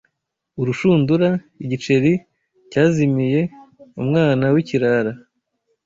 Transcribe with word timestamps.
urushundura, 0.61 1.27
igiceri 1.63 2.11
cyazimiye, 2.71 3.41
umwana 4.01 4.43
w’ikirara 4.53 5.11